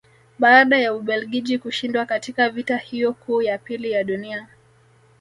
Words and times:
Baada 0.39 0.77
ya 0.79 0.93
Ubelgiji 0.93 1.57
kushindwa 1.59 2.05
katika 2.05 2.49
vita 2.49 2.77
hiyo 2.77 3.13
kuu 3.13 3.41
ya 3.41 3.57
pili 3.57 3.91
ya 3.91 4.03
Dunia 4.03 4.47